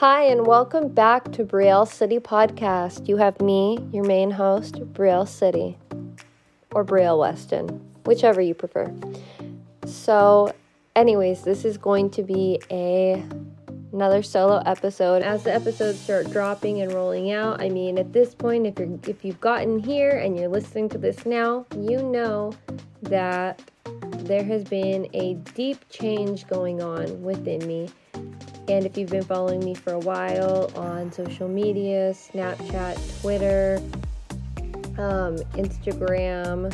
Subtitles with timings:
[0.00, 3.06] Hi, and welcome back to Brielle City Podcast.
[3.06, 5.76] You have me, your main host, Brielle City,
[6.72, 7.68] or Brielle Weston,
[8.06, 8.90] whichever you prefer.
[9.84, 10.54] So,
[10.96, 13.22] anyways, this is going to be a
[13.92, 15.20] another solo episode.
[15.20, 18.98] As the episodes start dropping and rolling out, I mean, at this point, if you're
[19.06, 22.54] if you've gotten here and you're listening to this now, you know
[23.02, 23.60] that
[24.20, 27.90] there has been a deep change going on within me.
[28.70, 33.82] And if you've been following me for a while on social media, Snapchat, Twitter,
[34.96, 36.72] um, Instagram,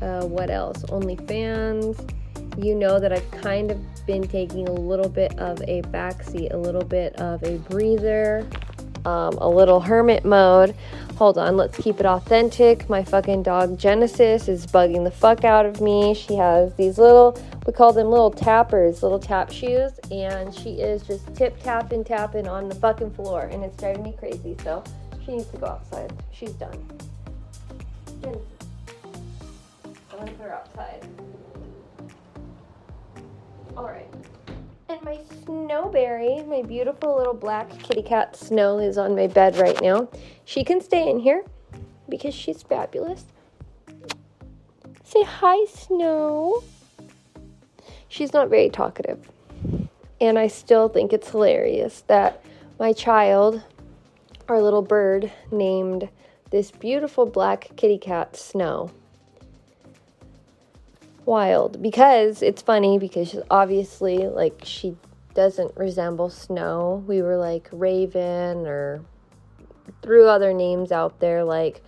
[0.00, 0.84] uh, what else?
[0.84, 2.08] OnlyFans,
[2.56, 6.56] you know that I've kind of been taking a little bit of a backseat, a
[6.56, 8.48] little bit of a breather,
[9.04, 10.72] um, a little hermit mode.
[11.16, 12.88] Hold on, let's keep it authentic.
[12.88, 16.14] My fucking dog Genesis is bugging the fuck out of me.
[16.14, 21.02] She has these little, we call them little tappers, little tap shoes, and she is
[21.02, 24.56] just tip tapping, tapping on the fucking floor, and it's driving me crazy.
[24.62, 24.84] So
[25.24, 26.12] she needs to go outside.
[26.30, 26.78] She's done.
[28.22, 28.38] I'm
[30.10, 31.04] gonna put her outside.
[33.76, 34.08] All right.
[34.88, 39.80] And my Snowberry, my beautiful little black kitty cat Snow, is on my bed right
[39.82, 40.08] now.
[40.44, 41.42] She can stay in here
[42.08, 43.24] because she's fabulous.
[45.02, 46.62] Say hi, Snow.
[48.08, 49.30] She's not very talkative.
[50.20, 52.42] And I still think it's hilarious that
[52.78, 53.62] my child,
[54.48, 56.08] our little bird, named
[56.50, 58.90] this beautiful black kitty cat Snow
[61.26, 64.96] wild because it's funny because she's obviously like she
[65.34, 67.04] doesn't resemble Snow.
[67.06, 69.04] We were like Raven or
[70.02, 71.82] threw other names out there like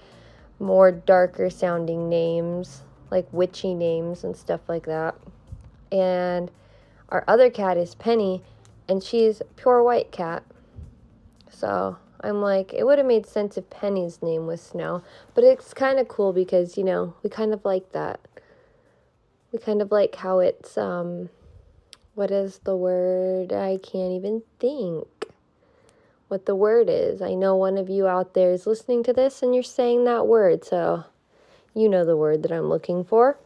[0.58, 5.14] more darker sounding names, like witchy names and stuff like that.
[5.90, 6.50] And
[7.08, 8.42] our other cat is Penny
[8.88, 10.42] and she's pure white cat.
[11.50, 15.02] So I'm like, it would have made sense if Penny's name was Snow,
[15.34, 18.20] but it's kind of cool because, you know, we kind of like that.
[19.52, 21.30] We kind of like how it's um
[22.14, 23.52] what is the word?
[23.52, 25.06] I can't even think
[26.26, 27.22] what the word is.
[27.22, 30.26] I know one of you out there is listening to this and you're saying that
[30.26, 31.04] word so
[31.78, 33.38] you know the word that i'm looking for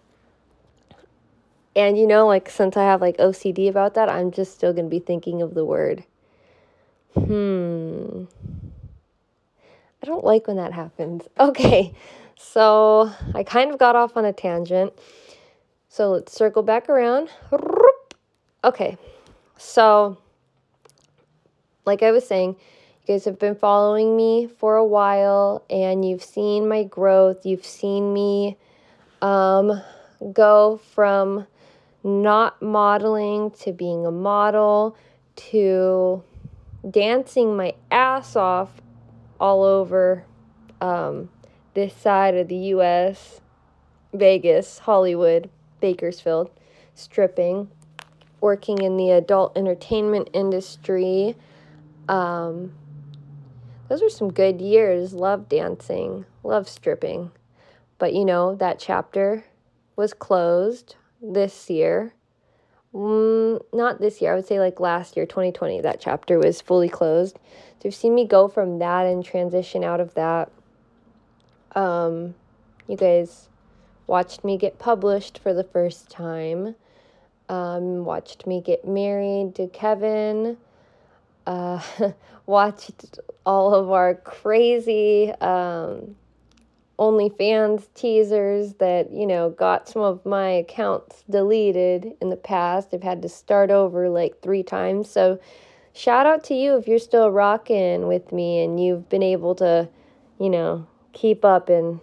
[1.74, 4.86] and you know like since i have like ocd about that i'm just still going
[4.86, 6.04] to be thinking of the word
[7.14, 8.24] hmm
[10.02, 11.94] i don't like when that happens okay
[12.36, 14.92] so i kind of got off on a tangent
[15.92, 17.28] so let's circle back around.
[18.64, 18.96] Okay,
[19.58, 20.18] so
[21.84, 26.22] like I was saying, you guys have been following me for a while and you've
[26.22, 27.44] seen my growth.
[27.44, 28.56] You've seen me
[29.20, 29.82] um,
[30.32, 31.48] go from
[32.04, 34.96] not modeling to being a model
[35.36, 36.22] to
[36.88, 38.80] dancing my ass off
[39.38, 40.24] all over
[40.80, 41.30] um,
[41.74, 43.40] this side of the US,
[44.12, 45.48] Vegas, Hollywood.
[45.82, 46.50] Bakersfield,
[46.94, 47.68] stripping,
[48.40, 51.36] working in the adult entertainment industry.
[52.08, 52.72] Um,
[53.88, 55.12] those were some good years.
[55.12, 57.32] Love dancing, love stripping.
[57.98, 59.44] But you know, that chapter
[59.96, 62.14] was closed this year.
[62.92, 66.88] Mm, not this year, I would say like last year, 2020, that chapter was fully
[66.88, 67.36] closed.
[67.78, 70.50] So you've seen me go from that and transition out of that.
[71.74, 72.34] Um,
[72.86, 73.48] you guys
[74.06, 76.74] watched me get published for the first time,
[77.48, 80.58] um, watched me get married to Kevin,
[81.46, 81.80] uh,
[82.46, 86.16] watched all of our crazy um,
[87.02, 92.94] OnlyFans teasers that, you know, got some of my accounts deleted in the past.
[92.94, 95.10] I've had to start over like three times.
[95.10, 95.40] So,
[95.92, 99.88] shout out to you if you're still rocking with me and you've been able to,
[100.38, 101.98] you know, keep up and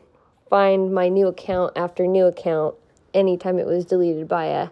[0.50, 2.76] find my new account after new account
[3.14, 4.68] anytime it was deleted by a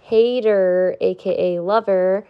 [0.00, 2.24] hater, aka lover.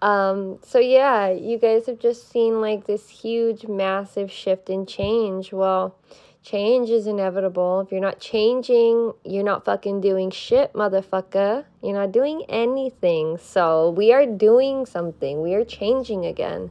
[0.00, 5.52] Um, so yeah, you guys have just seen like this huge, massive shift and change.
[5.52, 5.96] Well,
[6.42, 7.80] change is inevitable.
[7.80, 11.64] If you're not changing, you're not fucking doing shit, motherfucker.
[11.82, 13.38] You're not doing anything.
[13.38, 15.42] So we are doing something.
[15.42, 16.70] We are changing again.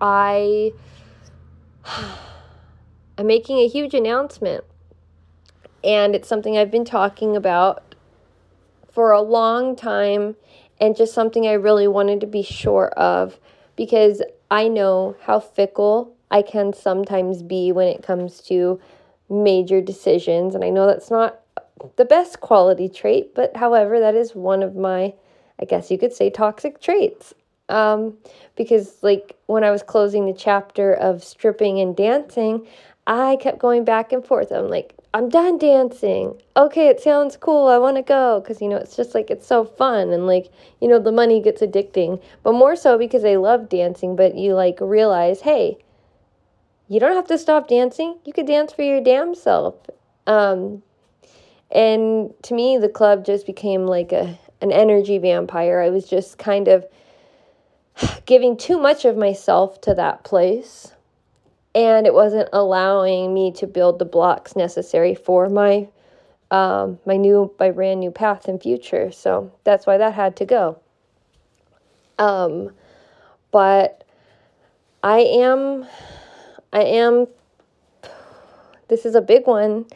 [0.00, 0.72] I
[3.18, 4.64] I'm making a huge announcement.
[5.82, 7.94] And it's something I've been talking about
[8.90, 10.36] for a long time
[10.80, 13.38] and just something I really wanted to be sure of
[13.76, 18.80] because I know how fickle I can sometimes be when it comes to
[19.28, 20.54] major decisions.
[20.54, 21.40] And I know that's not
[21.96, 25.14] the best quality trait, but however, that is one of my,
[25.60, 27.34] I guess you could say, toxic traits.
[27.68, 28.16] Um,
[28.54, 32.66] because like when I was closing the chapter of stripping and dancing,
[33.06, 34.50] I kept going back and forth.
[34.50, 36.40] I'm like, I'm done dancing.
[36.56, 37.68] Okay, it sounds cool.
[37.68, 40.50] I want to go because you know it's just like it's so fun and like
[40.80, 42.20] you know the money gets addicting.
[42.42, 44.14] But more so because I love dancing.
[44.14, 45.78] But you like realize, hey,
[46.88, 48.18] you don't have to stop dancing.
[48.24, 49.74] You could dance for your damn self.
[50.26, 50.82] Um,
[51.70, 55.80] and to me, the club just became like a an energy vampire.
[55.80, 56.86] I was just kind of
[58.26, 60.92] giving too much of myself to that place
[61.76, 65.86] and it wasn't allowing me to build the blocks necessary for my
[66.50, 70.46] um, my new my brand new path and future so that's why that had to
[70.46, 70.78] go
[72.18, 72.70] um,
[73.50, 74.04] but
[75.02, 75.86] i am
[76.76, 77.26] i am
[78.88, 79.86] this is a big one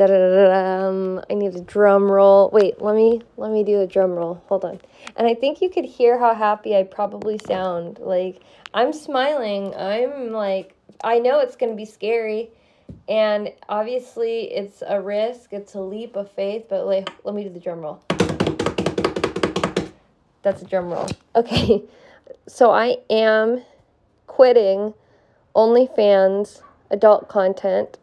[0.00, 0.88] Da-da-da-da.
[0.88, 2.48] Um, I need a drum roll.
[2.54, 4.42] Wait, let me let me do a drum roll.
[4.46, 4.80] Hold on.
[5.14, 7.98] And I think you could hear how happy I probably sound.
[7.98, 8.40] Like
[8.72, 9.74] I'm smiling.
[9.74, 12.48] I'm like I know it's going to be scary.
[13.10, 15.52] And obviously it's a risk.
[15.52, 18.02] It's a leap of faith, but like let me do the drum roll.
[20.40, 21.08] That's a drum roll.
[21.36, 21.82] Okay.
[22.46, 23.62] So I am
[24.26, 24.94] quitting
[25.54, 27.98] OnlyFans adult content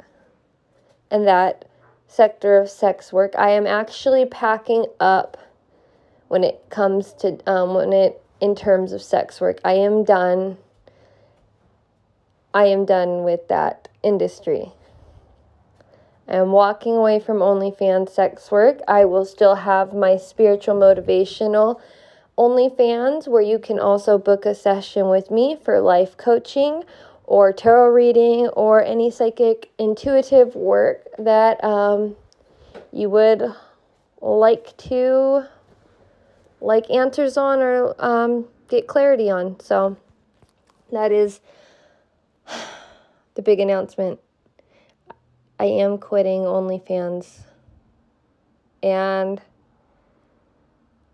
[1.12, 1.66] and that
[2.08, 3.34] sector of sex work.
[3.38, 5.38] I am actually packing up
[6.28, 9.60] when it comes to um, when it in terms of sex work.
[9.64, 10.58] I am done.
[12.54, 14.72] I am done with that industry.
[16.28, 18.80] I am walking away from OnlyFans sex work.
[18.88, 21.80] I will still have my spiritual motivational
[22.38, 26.84] OnlyFans where you can also book a session with me for life coaching
[27.28, 32.16] or tarot reading or any psychic intuitive work that um,
[32.92, 33.44] you would
[34.22, 35.44] like to
[36.62, 39.60] like answers on or um, get clarity on.
[39.60, 39.98] So
[40.92, 41.42] that is
[43.36, 44.20] the big announcement.
[45.60, 47.40] I am quitting OnlyFans.
[48.82, 49.42] And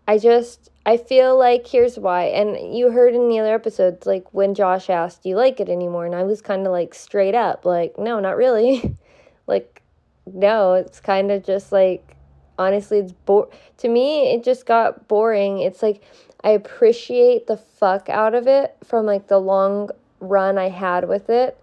[0.06, 2.24] I just I feel like here's why.
[2.24, 5.68] And you heard in the other episodes, like when Josh asked, Do you like it
[5.68, 6.04] anymore?
[6.04, 8.96] And I was kind of like straight up, like, no, not really.
[9.46, 9.82] like,
[10.26, 12.16] no, it's kind of just like,
[12.58, 15.60] honestly, it's bo- to me, it just got boring.
[15.60, 16.02] It's like,
[16.42, 19.88] I appreciate the fuck out of it from like the long
[20.20, 21.58] run I had with it.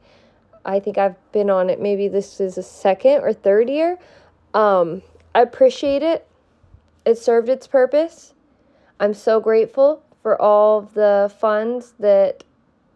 [0.65, 3.97] I think I've been on it, maybe this is a second or third year.
[4.53, 5.03] Um,
[5.33, 6.27] I appreciate it.
[7.05, 8.33] It served its purpose
[9.01, 12.43] I'm so grateful for all the funds that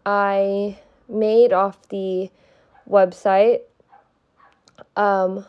[0.06, 2.30] I made off the
[2.88, 3.62] website.
[4.94, 5.44] Um,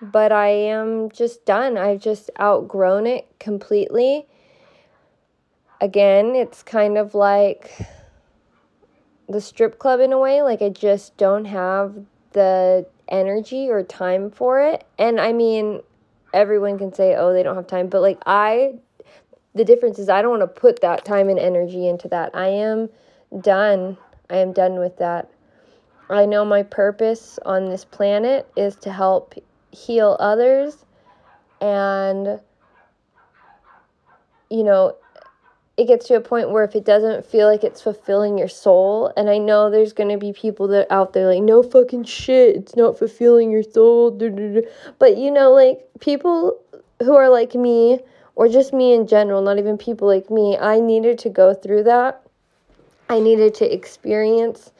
[0.00, 1.76] but I am just done.
[1.76, 4.28] I've just outgrown it completely.
[5.80, 7.72] Again, it's kind of like
[9.28, 10.42] the strip club in a way.
[10.42, 14.86] Like, I just don't have the energy or time for it.
[14.96, 15.80] And I mean,
[16.32, 17.88] everyone can say, oh, they don't have time.
[17.88, 18.74] But like, I
[19.54, 22.30] the difference is I don't want to put that time and energy into that.
[22.34, 22.88] I am
[23.40, 23.96] done.
[24.30, 25.30] I am done with that.
[26.10, 29.34] I know my purpose on this planet is to help
[29.70, 30.84] heal others
[31.60, 32.40] and
[34.50, 34.96] you know
[35.76, 39.12] it gets to a point where if it doesn't feel like it's fulfilling your soul
[39.16, 42.54] and i know there's going to be people that out there like no fucking shit
[42.54, 44.10] it's not fulfilling your soul
[44.98, 46.60] but you know like people
[47.00, 47.98] who are like me
[48.36, 51.84] or just me in general, not even people like me, I needed to go through
[51.84, 52.22] that.
[53.08, 54.72] I needed to experience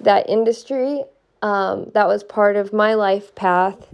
[0.00, 1.04] that industry.
[1.42, 3.86] Um, that was part of my life path.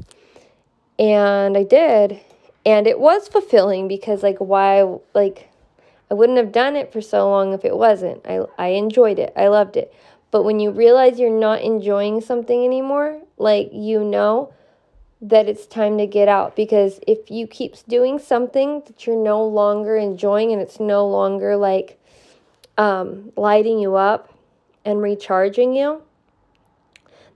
[0.99, 2.21] And I did.
[2.67, 5.51] And it was fulfilling because, like, why, like,
[6.11, 8.25] I wouldn't have done it for so long if it wasn't.
[8.27, 9.93] I, I enjoyed it, I loved it.
[10.31, 14.53] But when you realize you're not enjoying something anymore, like, you know,
[15.21, 19.45] that it's time to get out because if you keep doing something that you're no
[19.47, 21.99] longer enjoying and it's no longer like
[22.77, 24.35] um, lighting you up
[24.85, 26.03] and recharging you,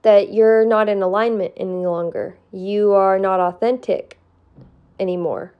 [0.01, 2.37] that you're not in alignment any longer.
[2.51, 4.17] You are not authentic
[4.99, 5.53] anymore.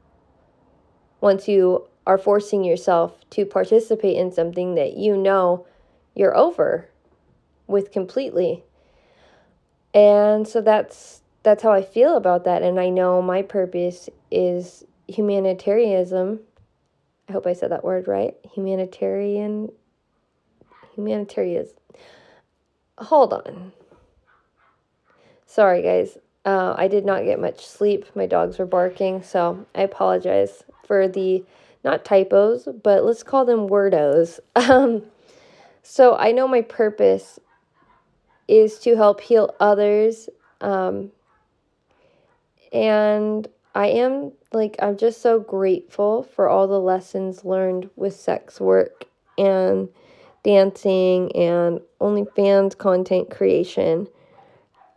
[1.22, 5.66] Once you are forcing yourself to participate in something that you know
[6.16, 6.90] you're over
[7.68, 8.64] with completely.
[9.94, 12.62] And so that's that's how I feel about that.
[12.62, 16.39] And I know my purpose is humanitarianism.
[17.27, 18.36] I hope I said that word right.
[18.53, 19.69] Humanitarian.
[20.96, 21.75] Humanitarianism.
[22.98, 23.72] Hold on.
[25.46, 26.17] Sorry, guys.
[26.46, 28.05] Uh, I did not get much sleep.
[28.15, 31.43] My dogs were barking, so I apologize for the
[31.84, 34.39] not typos, but let's call them wordos.
[34.55, 35.03] Um,
[35.81, 37.39] so I know my purpose
[38.48, 40.29] is to help heal others.
[40.62, 41.12] Um,
[42.72, 48.60] and I am like, I'm just so grateful for all the lessons learned with sex
[48.60, 49.06] work
[49.38, 49.90] and
[50.44, 54.08] dancing and OnlyFans content creation.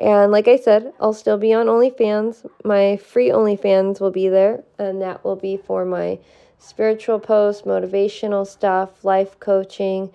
[0.00, 2.44] And like I said, I'll still be on OnlyFans.
[2.64, 6.18] My free OnlyFans will be there, and that will be for my
[6.58, 10.10] spiritual posts, motivational stuff, life coaching.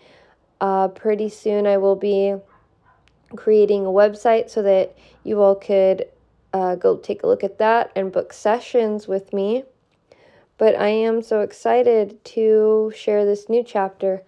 [0.59, 2.35] Uh, pretty soon, I will be
[3.35, 6.05] creating a website so that you all could
[6.57, 9.63] uh, go take a look at that and book sessions with me.
[10.57, 14.23] But I am so excited to share this new chapter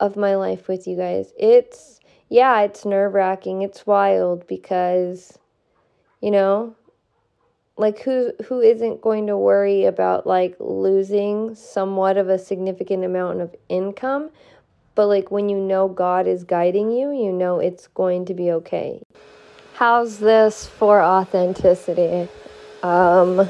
[0.00, 1.32] of my life with you guys.
[1.38, 3.62] It's yeah, it's nerve wracking.
[3.62, 5.38] It's wild because,
[6.20, 6.74] you know,
[7.76, 13.40] like who who isn't going to worry about like losing somewhat of a significant amount
[13.40, 14.30] of income?
[14.94, 18.50] But like when you know God is guiding you, you know it's going to be
[18.52, 19.02] okay.
[19.78, 22.28] How's this for authenticity?
[22.82, 23.48] Um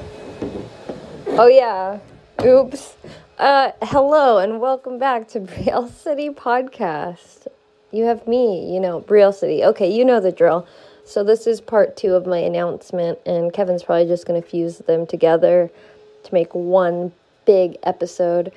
[1.27, 2.01] Oh yeah.
[2.45, 2.97] Oops.
[3.39, 7.47] Uh hello and welcome back to Brielle City Podcast
[7.91, 9.65] you have me, you know, Brielle City.
[9.65, 10.67] Okay, you know the drill.
[11.07, 14.77] So this is part two of my announcement, and Kevin's probably just going to fuse
[14.77, 15.71] them together
[16.25, 17.11] to make one
[17.47, 18.53] big episode.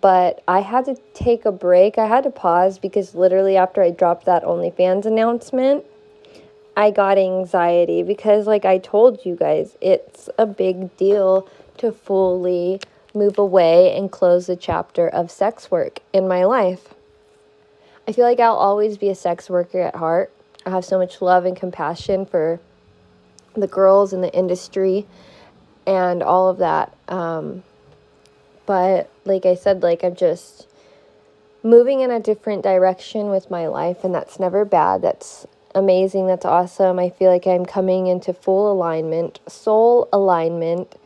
[0.00, 1.98] But I had to take a break.
[1.98, 5.84] I had to pause because literally after I dropped that OnlyFans announcement,
[6.80, 11.46] I got anxiety because, like I told you guys, it's a big deal
[11.76, 12.80] to fully
[13.14, 16.94] move away and close the chapter of sex work in my life.
[18.08, 20.32] I feel like I'll always be a sex worker at heart.
[20.64, 22.60] I have so much love and compassion for
[23.54, 25.06] the girls in the industry
[25.86, 26.96] and all of that.
[27.08, 27.62] Um,
[28.64, 30.66] but like I said, like I'm just
[31.62, 35.02] moving in a different direction with my life, and that's never bad.
[35.02, 36.26] That's amazing.
[36.26, 36.98] That's awesome.
[36.98, 40.96] I feel like I'm coming into full alignment, soul alignment,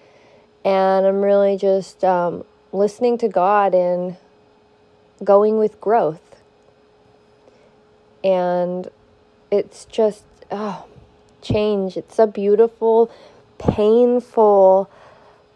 [0.64, 4.16] and I'm really just um, listening to God and
[5.22, 6.24] going with growth
[8.24, 8.88] and
[9.50, 10.86] it's just oh
[11.42, 13.10] change it's a beautiful
[13.58, 14.90] painful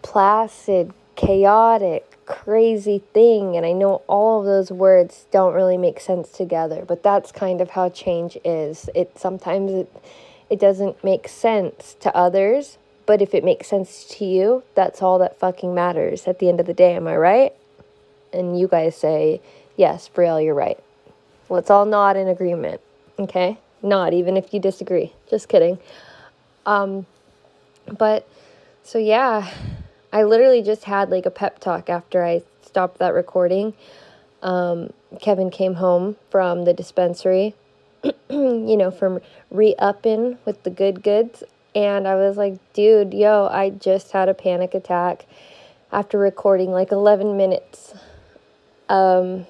[0.03, 6.30] placid chaotic crazy thing and i know all of those words don't really make sense
[6.30, 10.02] together but that's kind of how change is it sometimes it
[10.50, 15.18] it doesn't make sense to others but if it makes sense to you that's all
[15.18, 17.54] that fucking matters at the end of the day am i right
[18.32, 19.40] and you guys say
[19.76, 20.78] yes brielle you're right
[21.50, 22.80] Let's all nod in agreement.
[23.18, 23.58] Okay?
[23.82, 25.12] Nod, even if you disagree.
[25.30, 25.78] Just kidding.
[26.66, 27.06] Um,
[27.97, 28.28] but
[28.82, 29.50] so yeah,
[30.12, 33.75] I literally just had like a pep talk after I stopped that recording.
[34.43, 37.55] Um, Kevin came home from the dispensary,
[38.31, 41.43] you know, from re upping with the good goods.
[41.75, 45.27] And I was like, dude, yo, I just had a panic attack
[45.93, 47.95] after recording like 11 minutes.
[48.88, 49.47] Um,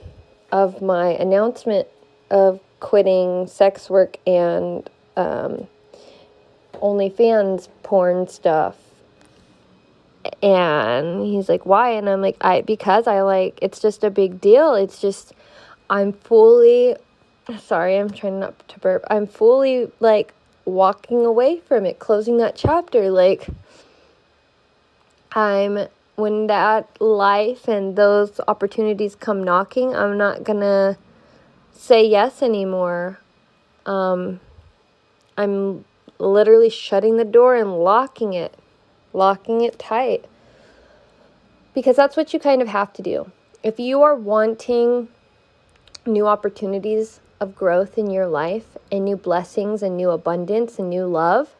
[0.52, 1.88] of my announcement
[2.30, 5.66] of quitting sex work and um,
[6.74, 8.76] OnlyFans porn stuff.
[10.42, 11.90] And he's like, why?
[11.90, 14.74] And I'm like, I because I like it's just a big deal.
[14.74, 15.32] It's just
[15.90, 16.96] I'm fully
[17.58, 19.04] sorry, I'm trying not to burp.
[19.10, 23.10] I'm fully like walking away from it, closing that chapter.
[23.10, 23.48] Like
[25.32, 30.98] I'm when that life and those opportunities come knocking, I'm not gonna
[31.72, 33.20] say yes anymore.
[33.86, 34.40] Um,
[35.36, 35.84] I'm
[36.18, 38.58] literally shutting the door and locking it,
[39.12, 40.24] locking it tight.
[41.74, 43.30] Because that's what you kind of have to do.
[43.62, 45.08] If you are wanting
[46.06, 51.06] new opportunities of growth in your life and new blessings and new abundance and new
[51.06, 51.54] love,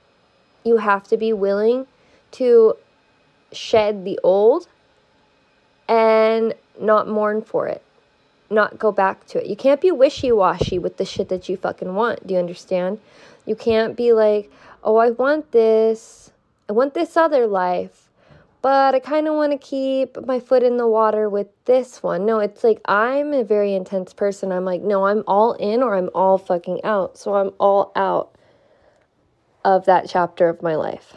[0.64, 1.86] you have to be willing
[2.32, 2.74] to
[3.52, 4.68] shed the old
[5.88, 7.82] and not mourn for it,
[8.50, 9.46] not go back to it.
[9.46, 12.26] You can't be wishy washy with the shit that you fucking want.
[12.26, 13.00] Do you understand?
[13.46, 14.50] You can't be like,
[14.84, 16.30] oh, I want this,
[16.68, 18.10] I want this other life,
[18.60, 22.26] but I kind of want to keep my foot in the water with this one.
[22.26, 24.52] No, it's like I'm a very intense person.
[24.52, 27.16] I'm like, no, I'm all in or I'm all fucking out.
[27.16, 28.36] So I'm all out
[29.64, 31.16] of that chapter of my life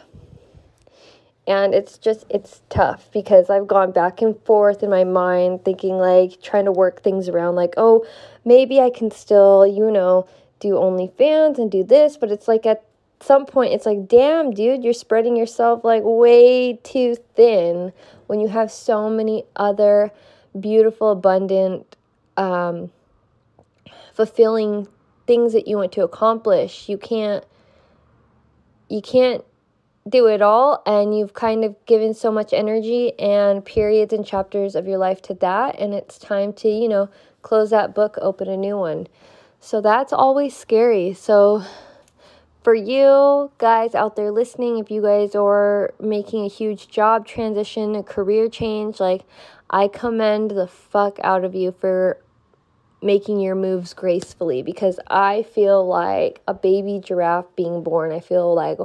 [1.46, 5.96] and it's just it's tough because i've gone back and forth in my mind thinking
[5.96, 8.04] like trying to work things around like oh
[8.44, 10.26] maybe i can still you know
[10.60, 12.84] do onlyfans and do this but it's like at
[13.22, 17.92] some point it's like damn dude you're spreading yourself like way too thin
[18.26, 20.10] when you have so many other
[20.58, 21.96] beautiful, abundant,
[22.36, 22.90] um,
[24.14, 24.88] fulfilling
[25.26, 26.88] things that you want to accomplish.
[26.88, 27.44] You can't
[28.88, 29.42] you can't
[30.06, 34.74] do it all and you've kind of given so much energy and periods and chapters
[34.74, 37.08] of your life to that and it's time to, you know,
[37.40, 39.06] close that book, open a new one.
[39.60, 41.14] So that's always scary.
[41.14, 41.64] So
[42.62, 47.94] for you guys out there listening, if you guys are making a huge job transition,
[47.94, 49.24] a career change, like
[49.70, 52.18] I commend the fuck out of you for
[53.02, 58.12] making your moves gracefully because I feel like a baby giraffe being born.
[58.12, 58.78] I feel like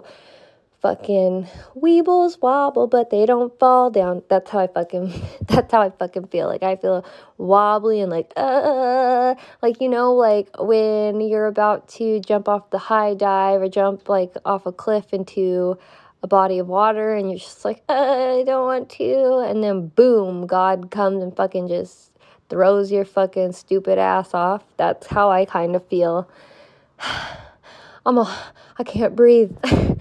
[0.81, 4.23] fucking weebles wobble, but they don't fall down.
[4.29, 5.13] That's how I fucking
[5.47, 6.47] that's how I fucking feel.
[6.47, 7.05] Like I feel
[7.37, 12.77] wobbly and like uh like you know like when you're about to jump off the
[12.77, 15.77] high dive or jump like off a cliff into
[16.23, 20.47] a body of water and you're just like I don't want to and then boom
[20.47, 22.11] God comes and fucking just
[22.49, 24.63] throws your fucking stupid ass off.
[24.77, 26.29] That's how I kind of feel.
[28.05, 29.51] I'm a, I can't breathe.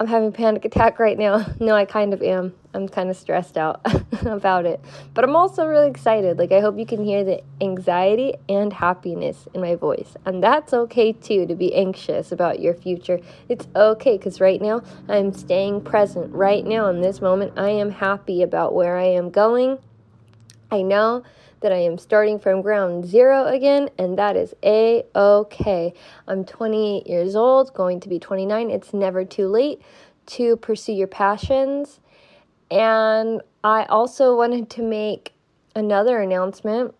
[0.00, 1.46] I'm having a panic attack right now.
[1.60, 2.54] No, I kind of am.
[2.72, 3.82] I'm kind of stressed out
[4.22, 4.80] about it.
[5.12, 6.38] But I'm also really excited.
[6.38, 10.16] Like, I hope you can hear the anxiety and happiness in my voice.
[10.24, 13.20] And that's okay too to be anxious about your future.
[13.50, 16.32] It's okay because right now I'm staying present.
[16.32, 19.78] Right now, in this moment, I am happy about where I am going.
[20.70, 21.24] I know
[21.60, 25.94] that I am starting from ground zero again, and that is a okay.
[26.26, 28.70] I'm 28 years old, going to be 29.
[28.70, 29.80] It's never too late
[30.26, 32.00] to pursue your passions.
[32.70, 35.32] And I also wanted to make
[35.74, 36.94] another announcement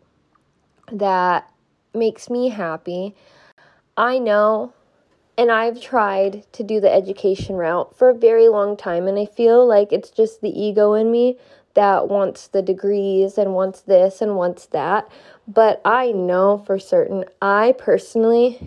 [0.93, 1.51] that
[1.95, 3.15] makes me happy.
[3.97, 4.73] I know
[5.41, 9.25] and I've tried to do the education route for a very long time, and I
[9.25, 11.39] feel like it's just the ego in me
[11.75, 15.09] that wants the degrees and wants this and wants that.
[15.47, 18.59] But I know for certain, I personally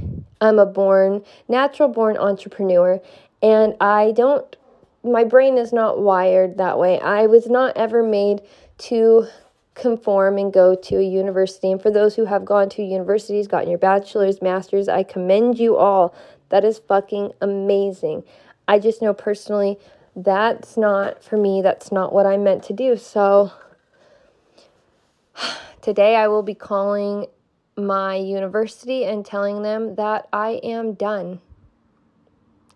[0.41, 3.01] am a born, natural born entrepreneur,
[3.42, 4.55] and I don't,
[5.03, 7.00] my brain is not wired that way.
[7.00, 8.42] I was not ever made
[8.79, 9.27] to
[9.75, 11.72] conform and go to a university.
[11.72, 15.77] And for those who have gone to universities, gotten your bachelor's, master's, I commend you
[15.77, 16.16] all.
[16.50, 18.24] That is fucking amazing.
[18.68, 19.79] I just know personally
[20.15, 22.97] that's not for me, that's not what I'm meant to do.
[22.97, 23.51] So
[25.81, 27.27] today I will be calling
[27.75, 31.41] my university and telling them that I am done.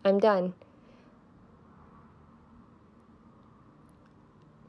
[0.03, 0.53] I'm done.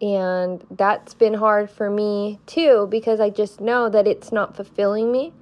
[0.00, 5.10] And that's been hard for me too because I just know that it's not fulfilling
[5.10, 5.32] me.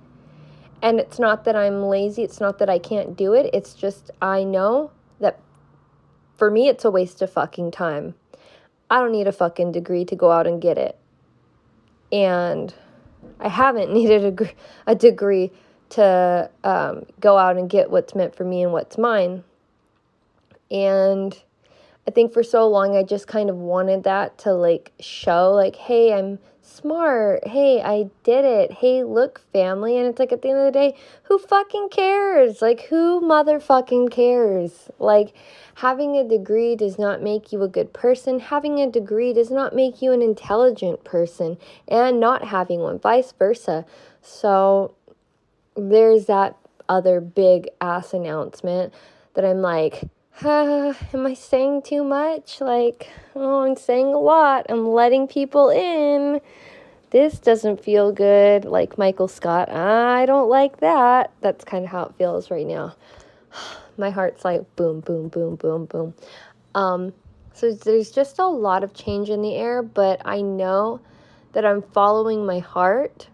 [0.80, 3.50] And it's not that I'm lazy, it's not that I can't do it.
[3.52, 5.40] It's just I know that
[6.36, 8.14] for me, it's a waste of fucking time.
[8.90, 10.98] I don't need a fucking degree to go out and get it.
[12.12, 12.72] And
[13.40, 15.50] I haven't needed a, a degree
[15.88, 19.44] to um, go out and get what's meant for me and what's mine.
[20.70, 21.40] And
[22.06, 25.76] I think for so long, I just kind of wanted that to like show, like,
[25.76, 27.46] hey, I'm smart.
[27.46, 28.72] Hey, I did it.
[28.72, 29.96] Hey, look, family.
[29.96, 32.60] And it's like at the end of the day, who fucking cares?
[32.60, 34.90] Like, who motherfucking cares?
[34.98, 35.34] Like,
[35.76, 38.40] having a degree does not make you a good person.
[38.40, 41.56] Having a degree does not make you an intelligent person.
[41.88, 43.86] And not having one, vice versa.
[44.20, 44.94] So,
[45.76, 46.56] there's that
[46.88, 48.92] other big ass announcement
[49.34, 50.02] that I'm like,
[50.44, 52.60] uh, am I saying too much?
[52.60, 54.66] Like, oh, I'm saying a lot.
[54.68, 56.40] I'm letting people in.
[57.10, 58.64] This doesn't feel good.
[58.64, 61.32] Like Michael Scott, I don't like that.
[61.40, 62.94] That's kind of how it feels right now.
[63.98, 66.14] My heart's like boom, boom, boom, boom, boom.
[66.74, 67.14] Um,
[67.54, 71.00] so there's just a lot of change in the air, but I know
[71.52, 73.28] that I'm following my heart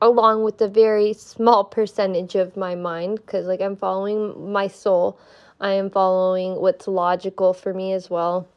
[0.00, 5.18] along with a very small percentage of my mind because like I'm following my soul
[5.60, 8.48] I am following what's logical for me as well.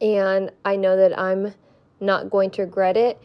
[0.00, 1.54] And I know that I'm
[2.00, 3.20] not going to regret it.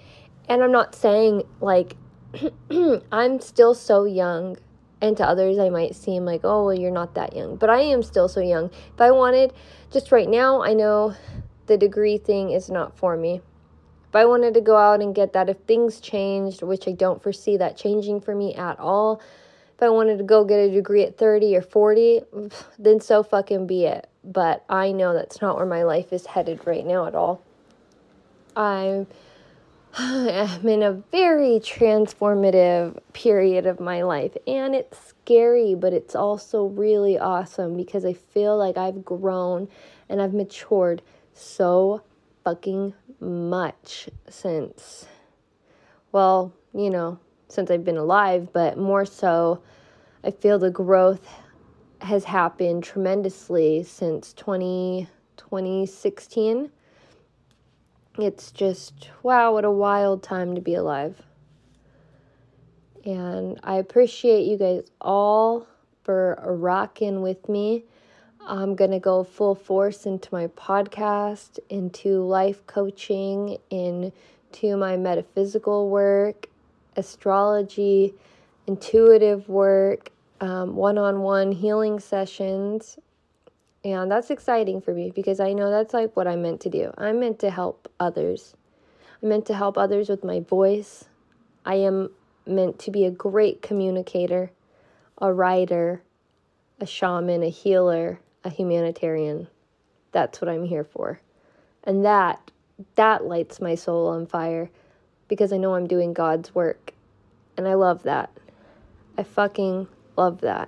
[0.50, 1.96] And I'm not saying like
[3.12, 4.58] I'm still so young.
[5.02, 7.56] And to others, I might seem like, oh, well, you're not that young.
[7.56, 8.70] But I am still so young.
[8.94, 9.52] If I wanted,
[9.92, 11.16] just right now, I know
[11.66, 13.42] the degree thing is not for me.
[14.10, 17.22] If I wanted to go out and get that, if things changed, which I don't
[17.22, 19.22] foresee that changing for me at all,
[19.82, 22.22] if I wanted to go get a degree at 30 or 40,
[22.78, 24.08] then so fucking be it.
[24.24, 27.42] But I know that's not where my life is headed right now at all.
[28.56, 29.08] I'm,
[29.98, 36.66] I'm in a very transformative period of my life, and it's scary, but it's also
[36.66, 39.68] really awesome because I feel like I've grown
[40.08, 41.02] and I've matured
[41.34, 42.04] so
[42.44, 45.08] fucking much since,
[46.12, 47.18] well, you know,
[47.52, 49.62] since I've been alive, but more so,
[50.24, 51.28] I feel the growth
[52.02, 56.72] has happened tremendously since 20, 2016.
[58.18, 61.22] It's just, wow, what a wild time to be alive.
[63.06, 65.68] And I appreciate you guys all
[66.04, 67.86] for rocking with me.
[68.46, 75.90] I'm going to go full force into my podcast, into life coaching, into my metaphysical
[75.90, 76.48] work,
[76.96, 78.14] astrology,
[78.68, 82.98] intuitive work, one on one healing sessions.
[83.84, 86.94] And that's exciting for me because I know that's like what I'm meant to do.
[86.98, 88.56] I'm meant to help others.
[89.22, 91.06] I'm meant to help others with my voice.
[91.66, 92.10] I am
[92.46, 94.52] meant to be a great communicator,
[95.20, 96.04] a writer,
[96.80, 99.48] a shaman, a healer, a humanitarian.
[100.12, 101.20] That's what I'm here for.
[101.84, 102.52] And that
[102.96, 104.70] that lights my soul on fire
[105.32, 106.92] because I know I'm doing God's work.
[107.56, 108.30] And I love that.
[109.18, 110.68] I fucking love that.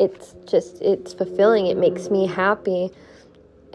[0.00, 1.66] It's just it's fulfilling.
[1.66, 2.88] It makes me happy.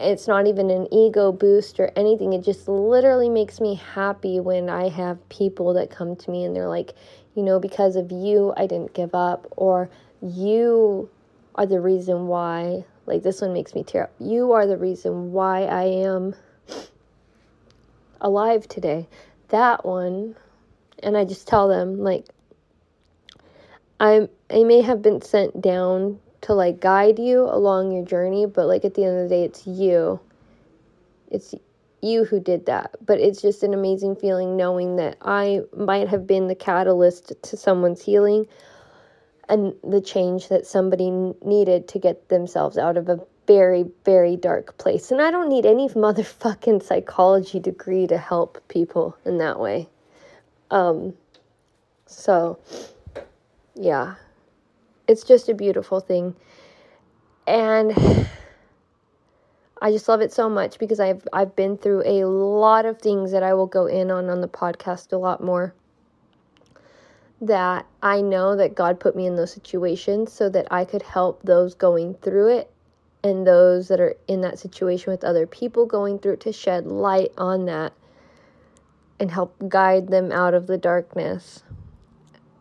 [0.00, 2.32] It's not even an ego boost or anything.
[2.32, 6.56] It just literally makes me happy when I have people that come to me and
[6.56, 6.94] they're like,
[7.36, 9.90] you know, because of you, I didn't give up, or
[10.20, 11.08] you
[11.54, 14.12] are the reason why, like this one makes me tear up.
[14.18, 16.34] You are the reason why I am
[18.20, 19.08] alive today.
[19.48, 20.36] That one,
[21.02, 22.26] and I just tell them, like,
[23.98, 28.66] I'm, I may have been sent down to like guide you along your journey, but
[28.66, 30.20] like at the end of the day, it's you.
[31.30, 31.54] It's
[32.02, 32.96] you who did that.
[33.04, 37.56] But it's just an amazing feeling knowing that I might have been the catalyst to
[37.56, 38.46] someone's healing
[39.48, 44.78] and the change that somebody needed to get themselves out of a very, very dark
[44.78, 45.10] place.
[45.10, 49.88] And I don't need any motherfucking psychology degree to help people in that way.
[50.70, 51.14] Um,
[52.06, 52.60] so,
[53.74, 54.14] yeah,
[55.08, 56.36] it's just a beautiful thing.
[57.48, 57.92] And
[59.82, 63.32] I just love it so much because I've I've been through a lot of things
[63.32, 65.74] that I will go in on on the podcast a lot more
[67.40, 71.42] that I know that God put me in those situations so that I could help
[71.42, 72.70] those going through it
[73.22, 77.32] and those that are in that situation with other people going through to shed light
[77.36, 77.92] on that
[79.18, 81.62] and help guide them out of the darkness.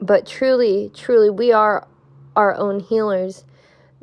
[0.01, 1.87] But truly, truly, we are
[2.35, 3.45] our own healers.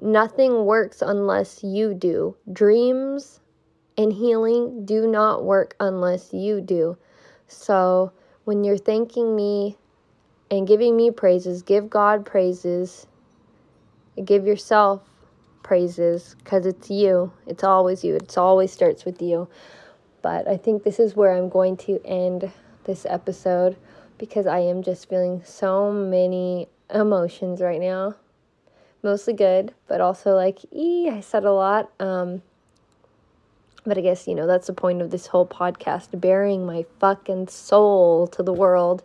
[0.00, 2.36] Nothing works unless you do.
[2.52, 3.40] Dreams
[3.98, 6.96] and healing do not work unless you do.
[7.48, 8.12] So
[8.44, 9.76] when you're thanking me
[10.50, 11.62] and giving me praises.
[11.62, 13.06] Give God praises.
[14.24, 15.02] Give yourself
[15.66, 17.32] praises because it's you.
[17.46, 18.14] It's always you.
[18.14, 19.48] It always starts with you.
[20.22, 22.50] But I think this is where I'm going to end
[22.84, 23.76] this episode
[24.18, 28.14] because I am just feeling so many emotions right now.
[29.02, 31.90] Mostly good, but also like, ee, I said a lot.
[32.00, 32.42] Um,
[33.84, 37.48] but I guess, you know, that's the point of this whole podcast, baring my fucking
[37.48, 39.02] soul to the world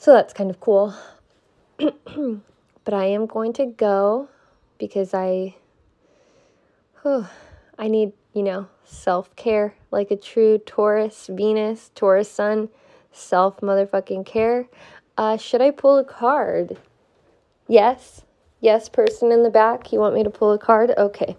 [0.00, 0.94] so that's kind of cool.
[1.78, 4.28] but I am going to go
[4.78, 5.56] because I
[7.02, 7.26] whew,
[7.78, 12.68] I need, you know, self-care like a true Taurus Venus, Taurus Sun,
[13.12, 14.66] self motherfucking care.
[15.16, 16.78] Uh, should I pull a card?
[17.66, 18.22] Yes.
[18.60, 20.92] Yes, person in the back, you want me to pull a card?
[20.96, 21.36] Okay.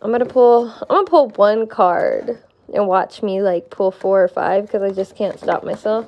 [0.00, 2.38] I'm to pull I'm to pull one card
[2.74, 6.06] and watch me like pull four or five because I just can't stop myself.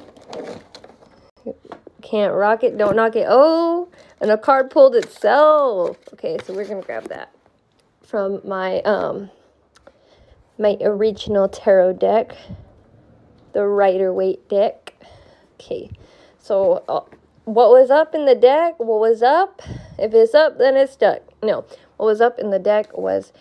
[2.02, 3.26] Can't rock it, don't knock it.
[3.28, 3.88] Oh,
[4.20, 5.98] and a card pulled itself.
[6.14, 7.32] Okay, so we're gonna grab that
[8.02, 9.30] from my um
[10.58, 12.34] my original tarot deck,
[13.52, 14.94] the Rider Waite deck.
[15.54, 15.90] Okay,
[16.38, 17.00] so uh,
[17.44, 18.78] what was up in the deck?
[18.78, 19.62] What was up?
[19.98, 21.22] If it's up, then it's stuck.
[21.42, 21.64] No,
[21.96, 23.32] what was up in the deck was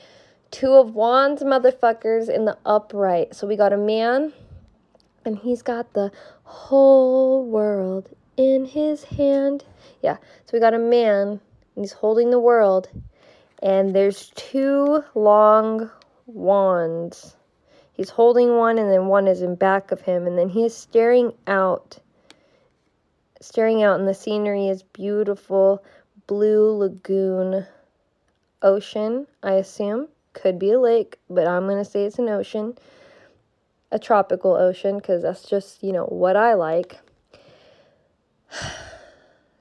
[0.52, 3.36] two of wands, motherfuckers, in the upright.
[3.36, 4.34] So we got a man,
[5.26, 6.12] and he's got the
[6.44, 9.64] whole world in his hand.
[10.02, 11.40] Yeah, so we got a man,
[11.76, 12.90] he's holding the world,
[13.62, 15.90] and there's two long
[16.28, 17.36] wands.
[17.94, 20.76] He's holding one, and then one is in back of him, and then he is
[20.76, 21.98] staring out.
[23.42, 25.84] Staring out, and the scenery is beautiful
[26.28, 27.66] blue lagoon
[28.62, 30.10] ocean, I assume.
[30.34, 32.78] Could be a lake, but I'm going to say it's an ocean.
[33.92, 36.98] A tropical ocean, because that's just, you know, what I like.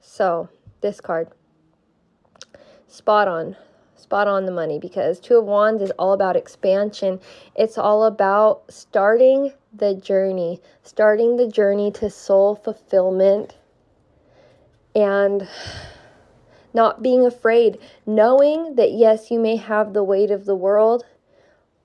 [0.07, 0.47] So,
[0.79, 1.27] this card.
[2.87, 3.57] Spot on.
[3.97, 7.19] spot on the money because Two of Wands is all about expansion.
[7.53, 13.57] It's all about starting the journey, starting the journey to soul fulfillment
[14.95, 15.49] and
[16.73, 21.03] not being afraid, knowing that yes, you may have the weight of the world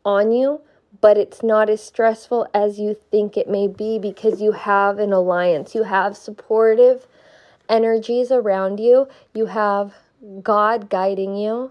[0.04, 0.60] on you,
[1.00, 5.12] but it's not as stressful as you think it may be because you have an
[5.12, 5.74] alliance.
[5.74, 7.06] You have supportive
[7.68, 9.08] energies around you.
[9.34, 9.94] You have
[10.42, 11.70] God guiding you.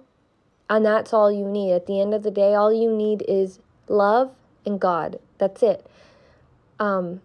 [0.69, 1.73] And that's all you need.
[1.73, 4.31] At the end of the day, all you need is love
[4.65, 5.19] and God.
[5.37, 5.85] That's it.
[6.79, 7.21] Um,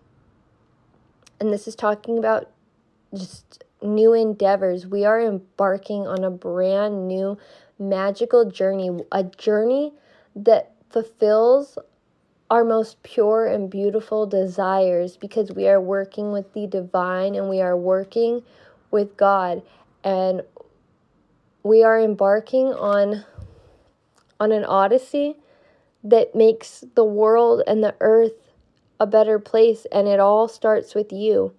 [1.40, 2.50] and this is talking about
[3.14, 4.86] just new endeavors.
[4.86, 7.38] We are embarking on a brand new
[7.78, 9.92] magical journey, a journey
[10.34, 11.78] that fulfills
[12.50, 17.60] our most pure and beautiful desires because we are working with the divine and we
[17.60, 18.42] are working
[18.90, 19.62] with God
[20.02, 20.42] and
[21.62, 23.24] we are embarking on
[24.38, 25.36] on an odyssey
[26.02, 28.52] that makes the world and the earth
[29.00, 31.54] a better place and it all starts with you.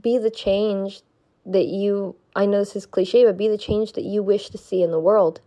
[0.00, 1.02] Be the change
[1.46, 4.58] that you I know this is cliche, but be the change that you wish to
[4.58, 5.40] see in the world.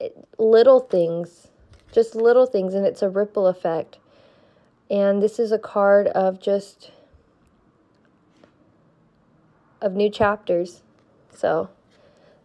[0.00, 1.48] It, little things,
[1.92, 3.98] just little things, and it's a ripple effect.
[4.90, 6.90] And this is a card of just
[9.80, 10.82] of new chapters.
[11.34, 11.70] So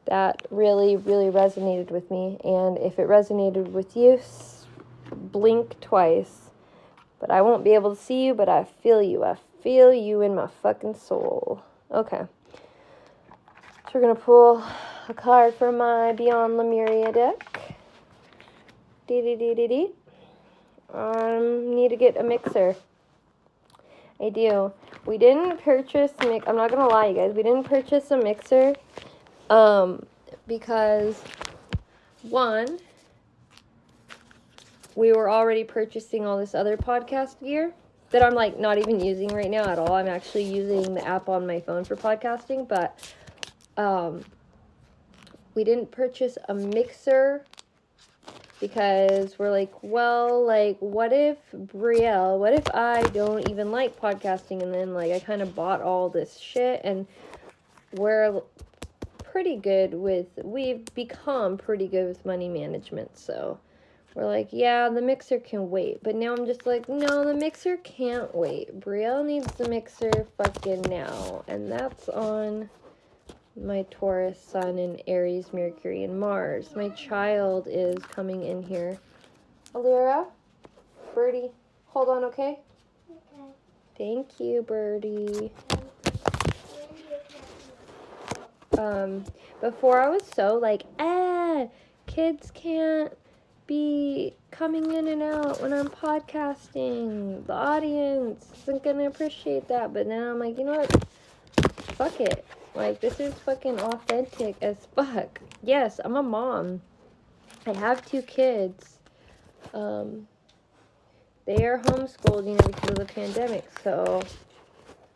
[0.06, 2.38] that really, really resonated with me.
[2.44, 4.20] And if it resonated with you,
[5.12, 6.52] blink twice.
[7.20, 9.24] But I won't be able to see you, but I feel you.
[9.24, 11.64] I feel you in my fucking soul.
[11.90, 12.26] Okay.
[12.54, 14.64] So we're going to pull
[15.08, 17.63] a card from my Beyond Lemuria deck.
[19.08, 19.92] Dee dee dee dee dee.
[20.94, 22.76] Um, need to get a mixer.
[24.22, 24.72] I do.
[25.06, 26.48] We didn't purchase, mix.
[26.48, 27.34] I'm not to lie, you guys.
[27.34, 28.74] We didn't purchase a mixer
[29.50, 30.06] um,
[30.48, 31.22] because,
[32.22, 32.80] one,
[34.96, 37.74] we were already purchasing all this other podcast gear
[38.12, 39.94] that I'm like not even using right now at all.
[39.94, 43.14] I'm actually using the app on my phone for podcasting, but
[43.76, 44.24] um,
[45.56, 47.44] we didn't purchase a mixer
[48.64, 54.64] because we're like, well, like, what if Brielle, what if I don't even like podcasting
[54.64, 57.06] and then like I kind of bought all this shit and
[57.96, 58.42] we're
[59.22, 63.60] pretty good with, we've become pretty good with money management, so
[64.16, 66.02] we're like, yeah, the mixer can wait.
[66.02, 68.80] But now I'm just like, no, the mixer can't wait.
[68.80, 71.44] Brielle needs the mixer fucking now.
[71.50, 72.70] And that's on
[73.56, 76.70] my Taurus, Sun, and Aries, Mercury, and Mars.
[76.76, 78.98] My child is coming in here.
[79.74, 80.26] Alira,
[81.14, 81.52] Birdie,
[81.86, 82.60] hold on, okay?
[83.10, 83.44] Okay.
[83.98, 85.52] Thank you, Birdie.
[88.78, 89.24] Um,
[89.62, 91.68] before I was so like, ah,
[92.08, 93.16] kids can't
[93.68, 97.46] be coming in and out when I'm podcasting.
[97.46, 99.94] The audience isn't gonna appreciate that.
[99.94, 101.06] But now I'm like, you know what?
[101.96, 102.46] Fuck it.
[102.76, 105.40] Like, this is fucking authentic as fuck.
[105.62, 106.82] Yes, I'm a mom.
[107.66, 109.00] I have two kids.
[109.74, 110.28] Um,
[111.46, 113.66] they are homeschooled, you know, because of the pandemic.
[113.84, 114.24] So,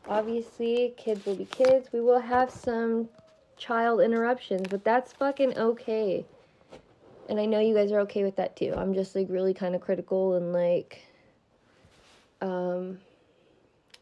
[0.07, 1.89] obviously, kids will be kids.
[1.91, 3.09] We will have some
[3.57, 6.25] child interruptions, but that's fucking okay
[7.29, 8.73] and I know you guys are okay with that too.
[8.75, 11.01] I'm just like really kind of critical and like
[12.41, 12.99] um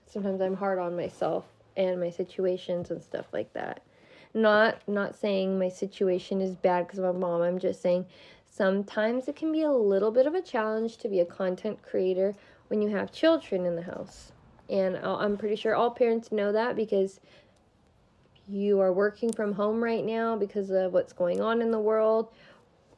[0.07, 1.45] sometimes I'm hard on myself
[1.77, 3.81] and my situations and stuff like that.
[4.33, 7.41] Not not saying my situation is bad because of my mom.
[7.41, 8.05] I'm just saying
[8.49, 12.33] sometimes it can be a little bit of a challenge to be a content creator
[12.67, 14.31] when you have children in the house.
[14.69, 17.19] And I'm pretty sure all parents know that because
[18.47, 22.29] you are working from home right now because of what's going on in the world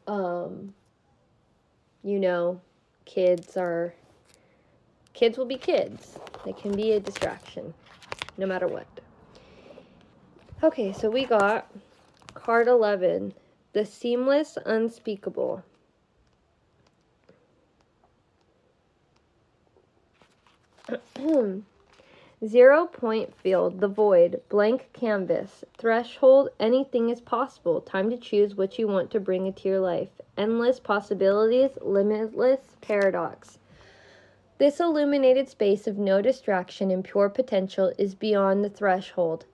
[0.08, 0.74] um,
[2.04, 2.62] you know,
[3.06, 3.94] kids are,
[5.14, 6.18] kids will be kids.
[6.46, 7.74] They can be a distraction,
[8.38, 8.88] no matter what.
[10.64, 11.72] Okay, so we got
[12.34, 13.34] card 11,
[13.74, 15.64] the seamless unspeakable.
[22.46, 27.82] Zero point field, the void, blank canvas, threshold, anything is possible.
[27.82, 30.10] Time to choose what you want to bring into your life.
[30.38, 33.58] Endless possibilities, limitless paradox.
[34.60, 39.46] This illuminated space of no distraction and pure potential is beyond the threshold.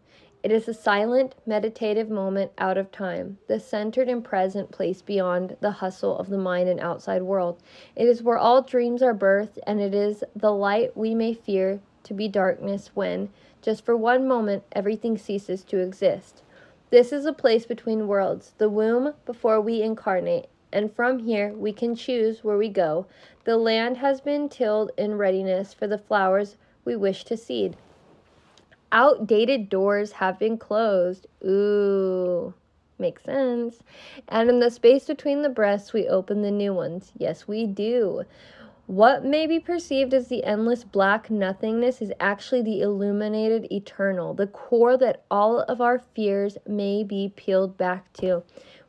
[0.41, 5.57] It is a silent, meditative moment out of time, the centered and present place beyond
[5.59, 7.61] the hustle of the mind and outside world.
[7.97, 11.81] It is where all dreams are birthed, and it is the light we may fear
[12.03, 13.27] to be darkness when,
[13.61, 16.43] just for one moment, everything ceases to exist.
[16.91, 21.71] This is a place between worlds, the womb before we incarnate, and from here we
[21.71, 23.05] can choose where we go.
[23.45, 27.77] The land has been tilled in readiness for the flowers we wish to seed.
[28.91, 31.27] Outdated doors have been closed.
[31.45, 32.53] Ooh,
[32.99, 33.79] makes sense.
[34.27, 37.11] And in the space between the breasts, we open the new ones.
[37.17, 38.23] Yes, we do.
[38.85, 44.47] What may be perceived as the endless black nothingness is actually the illuminated eternal, the
[44.47, 48.43] core that all of our fears may be peeled back to.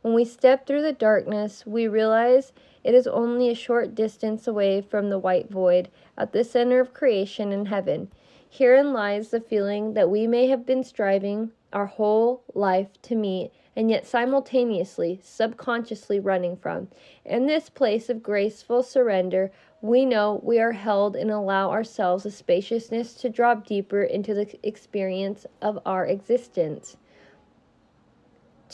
[0.04, 4.82] When we step through the darkness, we realize it is only a short distance away
[4.82, 5.88] from the white void
[6.18, 8.10] at the center of creation in heaven.
[8.46, 13.50] Herein lies the feeling that we may have been striving our whole life to meet
[13.74, 16.88] and yet simultaneously, subconsciously running from.
[17.24, 22.30] In this place of graceful surrender, we know we are held and allow ourselves a
[22.30, 26.98] spaciousness to drop deeper into the experience of our existence.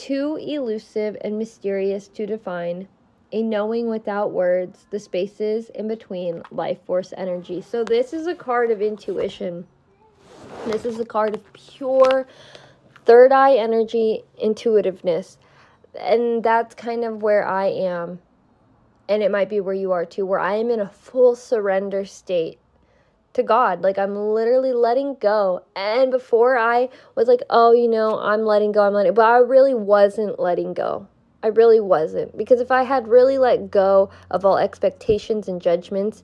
[0.01, 2.89] Too elusive and mysterious to define,
[3.33, 7.61] a knowing without words, the spaces in between life force energy.
[7.61, 9.67] So, this is a card of intuition.
[10.65, 12.27] This is a card of pure
[13.05, 15.37] third eye energy, intuitiveness.
[16.01, 18.21] And that's kind of where I am
[19.11, 22.05] and it might be where you are too, where I am in a full surrender
[22.05, 22.61] state
[23.35, 23.83] to God.
[23.83, 25.65] Like I'm literally letting go.
[25.77, 29.39] And before I was like, oh, you know, I'm letting go, I'm letting but I
[29.39, 31.07] really wasn't letting go.
[31.43, 32.37] I really wasn't.
[32.37, 36.23] Because if I had really let go of all expectations and judgments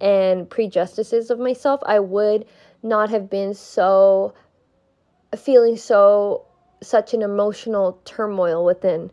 [0.00, 2.46] and prejudices of myself, I would
[2.82, 4.34] not have been so
[5.36, 6.44] feeling so
[6.82, 9.10] such an emotional turmoil within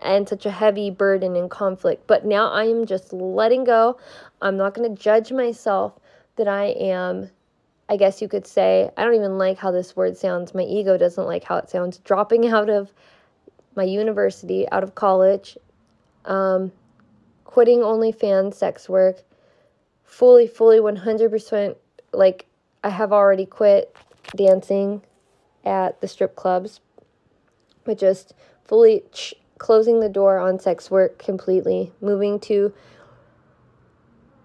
[0.00, 2.06] and such a heavy burden and conflict.
[2.06, 3.98] But now I am just letting go.
[4.40, 5.99] I'm not going to judge myself
[6.40, 7.28] that I am,
[7.90, 10.54] I guess you could say, I don't even like how this word sounds.
[10.54, 11.98] My ego doesn't like how it sounds.
[11.98, 12.90] Dropping out of
[13.76, 15.58] my university, out of college,
[16.24, 16.72] um,
[17.44, 19.18] quitting OnlyFans sex work,
[20.02, 21.76] fully, fully 100%
[22.14, 22.46] like
[22.82, 23.94] I have already quit
[24.34, 25.02] dancing
[25.66, 26.80] at the strip clubs,
[27.84, 28.32] but just
[28.64, 32.72] fully ch- closing the door on sex work completely, moving to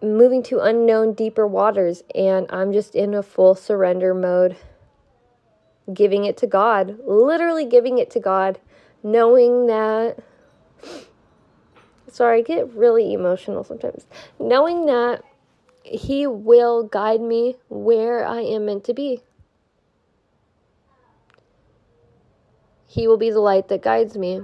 [0.02, 4.56] moving to unknown deeper waters and I'm just in a full surrender mode.
[5.94, 8.60] Giving it to God, literally giving it to God,
[9.04, 10.18] knowing that
[12.08, 14.08] sorry, I get really emotional sometimes.
[14.40, 15.24] Knowing that
[15.84, 19.22] he will guide me where I am meant to be.
[22.88, 24.42] He will be the light that guides me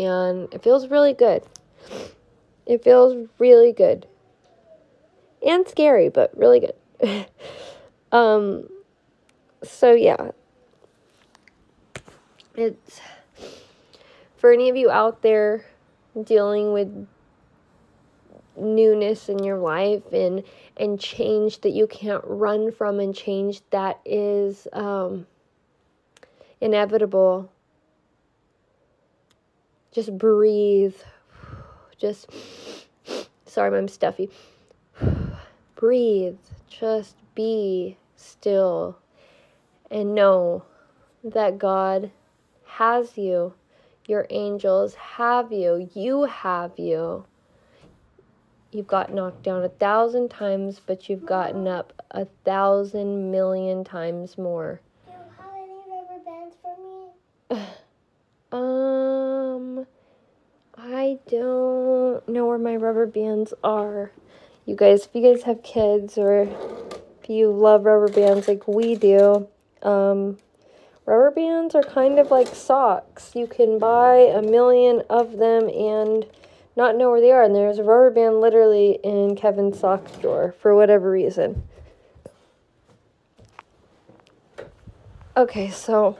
[0.00, 1.42] and it feels really good.
[2.70, 4.06] It feels really good.
[5.44, 7.26] And scary, but really good.
[8.12, 8.68] um
[9.64, 10.30] so yeah.
[12.54, 13.00] It's
[14.36, 15.64] for any of you out there
[16.22, 17.08] dealing with
[18.56, 20.44] newness in your life and
[20.76, 25.26] and change that you can't run from and change that is um
[26.60, 27.50] inevitable
[29.92, 30.94] just breathe.
[32.00, 32.28] Just,
[33.44, 34.30] sorry, I'm stuffy.
[35.76, 36.38] breathe.
[36.68, 38.98] Just be still
[39.90, 40.64] and know
[41.22, 42.10] that God
[42.64, 43.52] has you.
[44.06, 45.90] Your angels have you.
[45.94, 47.26] You have you.
[48.72, 54.38] You've got knocked down a thousand times, but you've gotten up a thousand million times
[54.38, 54.80] more.
[55.04, 56.76] Do you have any rubber bands for
[57.58, 57.66] me?
[58.52, 59.86] Um,
[60.76, 61.59] I don't
[62.32, 64.10] know where my rubber bands are.
[64.66, 66.42] You guys, if you guys have kids or
[67.22, 69.48] if you love rubber bands like we do,
[69.82, 70.38] um,
[71.06, 73.32] rubber bands are kind of like socks.
[73.34, 76.26] You can buy a million of them and
[76.76, 77.42] not know where they are.
[77.42, 81.62] And there's a rubber band literally in Kevin's socks drawer for whatever reason.
[85.36, 86.18] Okay, so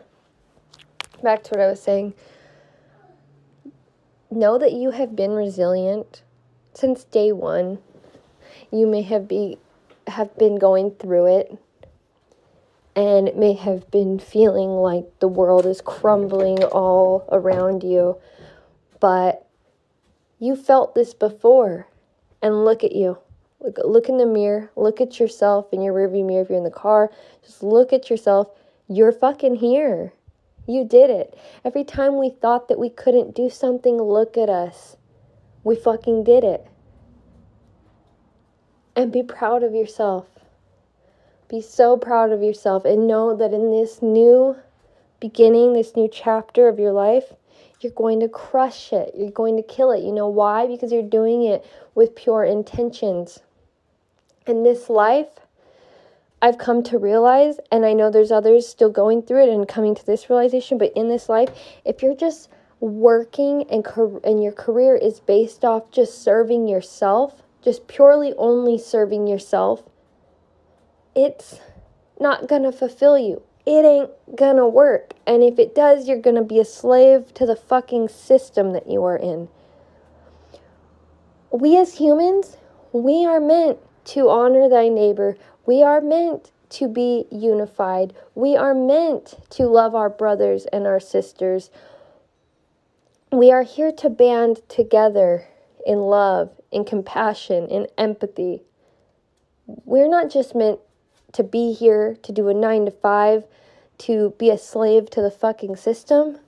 [1.23, 2.15] back to what I was saying.
[4.31, 6.23] Know that you have been resilient
[6.73, 7.79] since day one.
[8.71, 9.59] You may have be
[10.07, 11.59] have been going through it
[12.95, 18.19] and may have been feeling like the world is crumbling all around you,
[19.01, 19.47] but
[20.39, 21.87] you felt this before.
[22.43, 23.19] And look at you.
[23.61, 24.71] Look, look in the mirror.
[24.77, 27.11] Look at yourself in your rearview mirror if you're in the car.
[27.45, 28.49] Just look at yourself.
[28.89, 30.13] You're fucking here.
[30.71, 31.37] You did it.
[31.65, 34.97] Every time we thought that we couldn't do something, look at us.
[35.65, 36.65] We fucking did it.
[38.95, 40.29] And be proud of yourself.
[41.49, 44.55] Be so proud of yourself and know that in this new
[45.19, 47.35] beginning, this new chapter of your life,
[47.81, 49.13] you're going to crush it.
[49.17, 50.05] You're going to kill it.
[50.05, 50.69] You know why?
[50.69, 51.67] Because you're doing it
[51.97, 53.41] with pure intentions.
[54.47, 55.41] In this life,
[56.43, 59.95] I've come to realize, and I know there's others still going through it and coming
[59.95, 61.51] to this realization, but in this life,
[61.85, 62.49] if you're just
[62.81, 63.87] working and,
[64.25, 69.83] and your career is based off just serving yourself, just purely only serving yourself,
[71.15, 71.61] it's
[72.19, 73.43] not to fulfill you.
[73.67, 74.11] It ain't
[74.57, 75.13] to work.
[75.27, 79.05] And if it does, you're to be a slave to the fucking system that you
[79.05, 79.49] are in.
[81.53, 82.57] We as humans,
[82.93, 85.37] we are meant to honor thy neighbor.
[85.67, 88.15] We are meant to be unified.
[88.35, 91.71] We are meant to love our brothers and our sisters.
[93.33, 95.47] We are here to band together
[95.87, 98.63] in love, in compassion, in empathy.
[99.67, 100.81] We're not just meant
[101.33, 103.45] to be here to do a nine to five,
[103.99, 106.39] to be a slave to the fucking system.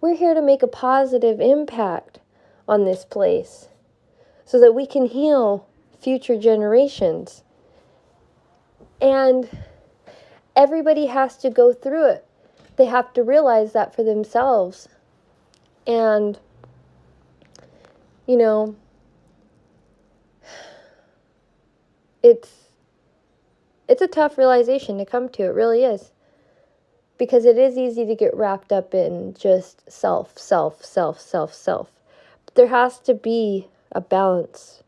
[0.00, 2.20] We're here to make a positive impact
[2.68, 3.68] on this place
[4.44, 5.66] so that we can heal
[6.00, 7.42] future generations.
[9.00, 9.48] And
[10.54, 12.26] everybody has to go through it.
[12.76, 14.88] They have to realize that for themselves.
[15.86, 16.38] And,
[18.26, 18.76] you know,
[22.22, 22.66] it's
[23.88, 25.44] it's a tough realization to come to.
[25.44, 26.10] It really is.
[27.18, 31.90] Because it is easy to get wrapped up in just self, self, self, self, self.
[32.44, 34.82] But there has to be a balance.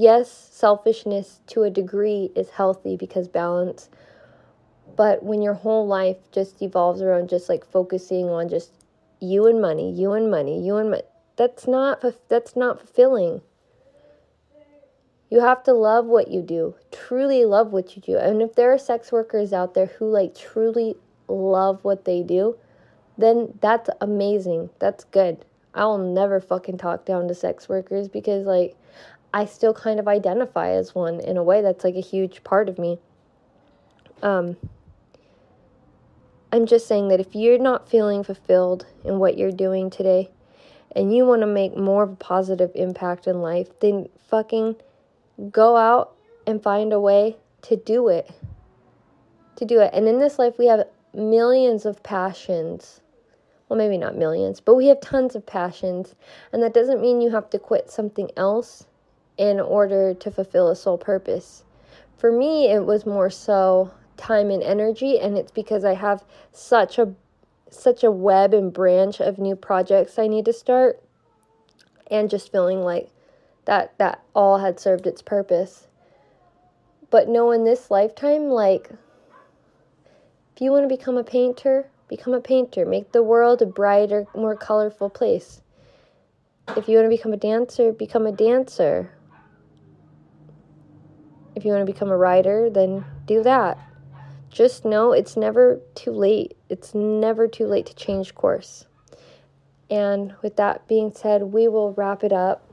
[0.00, 3.90] Yes, selfishness to a degree is healthy because balance
[4.96, 8.72] but when your whole life just evolves around just like focusing on just
[9.20, 11.02] you and money, you and money, you and money,
[11.36, 13.40] that's not that's not fulfilling.
[15.30, 18.18] You have to love what you do, truly love what you do.
[18.18, 20.96] And if there are sex workers out there who like truly
[21.28, 22.56] love what they do,
[23.16, 24.70] then that's amazing.
[24.80, 25.44] That's good.
[25.74, 28.76] I'll never fucking talk down to sex workers because like
[29.32, 32.68] I still kind of identify as one in a way that's like a huge part
[32.68, 32.98] of me.
[34.22, 34.56] Um
[36.52, 40.30] I'm just saying that if you're not feeling fulfilled in what you're doing today
[40.96, 44.74] and you want to make more of a positive impact in life, then fucking
[45.52, 46.16] go out
[46.46, 48.28] and find a way to do it.
[49.56, 49.90] To do it.
[49.92, 53.00] And in this life, we have millions of passions.
[53.68, 56.16] Well, maybe not millions, but we have tons of passions.
[56.52, 58.86] And that doesn't mean you have to quit something else
[59.40, 61.64] in order to fulfill a sole purpose.
[62.18, 66.22] For me, it was more so time and energy and it's because I have
[66.52, 67.14] such a
[67.70, 71.02] such a web and branch of new projects I need to start
[72.10, 73.08] and just feeling like
[73.64, 75.88] that that all had served its purpose.
[77.08, 78.90] But no in this lifetime like
[80.54, 82.84] if you want to become a painter, become a painter.
[82.84, 85.62] Make the world a brighter, more colorful place.
[86.76, 89.12] If you want to become a dancer, become a dancer.
[91.60, 93.78] If you want to become a writer, then do that
[94.50, 96.56] just know it's never too late.
[96.68, 98.86] It's never too late to change course.
[99.88, 102.66] And with that being said, we will wrap it up.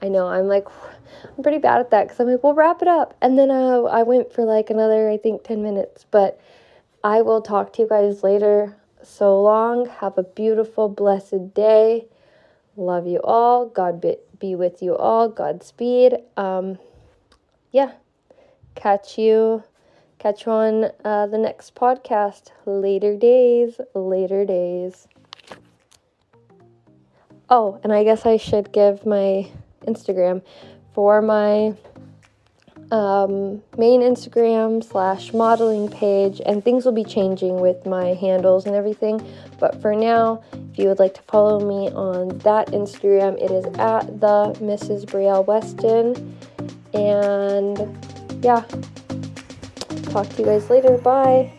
[0.00, 0.66] I know I'm like,
[1.24, 3.16] I'm pretty bad at that because I'm like, we'll wrap it up.
[3.22, 6.06] And then uh, I went for like another, I think, 10 minutes.
[6.10, 6.40] But
[7.04, 8.76] I will talk to you guys later.
[9.02, 9.86] So long.
[9.86, 12.06] Have a beautiful, blessed day.
[12.76, 13.66] Love you all.
[13.66, 15.28] God be, with you all.
[15.28, 16.16] Godspeed.
[16.36, 16.78] Um,
[17.72, 17.92] yeah.
[18.74, 19.64] Catch you
[20.22, 22.52] Catch you on uh, the next podcast.
[22.64, 25.08] Later days, later days.
[27.50, 29.50] Oh, and I guess I should give my
[29.84, 30.44] Instagram
[30.94, 31.74] for my
[32.92, 38.76] um, main Instagram slash modeling page, and things will be changing with my handles and
[38.76, 39.20] everything.
[39.58, 43.64] But for now, if you would like to follow me on that Instagram, it is
[43.76, 45.04] at the Mrs.
[45.04, 46.38] Brielle Weston.
[46.94, 47.78] And
[48.44, 48.64] yeah,
[50.12, 50.98] Talk to you guys later.
[50.98, 51.50] Bye.